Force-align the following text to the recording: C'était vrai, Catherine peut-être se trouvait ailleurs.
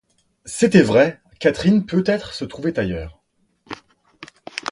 C'était 0.47 0.81
vrai, 0.81 1.21
Catherine 1.39 1.85
peut-être 1.85 2.33
se 2.33 2.43
trouvait 2.43 2.79
ailleurs. 2.79 3.21